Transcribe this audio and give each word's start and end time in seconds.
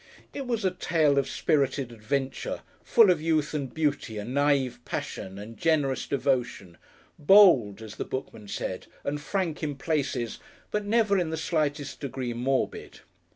It 0.33 0.47
was 0.47 0.65
a 0.65 0.71
tale 0.71 1.19
of 1.19 1.29
spirited 1.29 1.91
adventure, 1.91 2.61
full 2.83 3.11
of 3.11 3.21
youth 3.21 3.53
and 3.53 3.71
beauty 3.71 4.17
and 4.17 4.35
naïve 4.35 4.79
passion 4.83 5.37
and 5.37 5.55
generous 5.57 6.07
devotion, 6.07 6.79
bold, 7.19 7.83
as 7.83 7.97
the 7.97 8.03
Bookman 8.05 8.47
said, 8.47 8.87
and 9.03 9.21
frank 9.21 9.61
in 9.61 9.75
places, 9.75 10.39
but 10.71 10.85
never 10.85 11.19
in 11.19 11.29
the 11.29 11.37
slightest 11.37 11.99
degree 11.99 12.33
morbid. 12.33 13.01